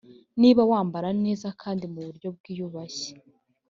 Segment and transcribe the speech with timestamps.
[0.41, 3.11] niba wambara neza kandi mu buryo bwiyubashye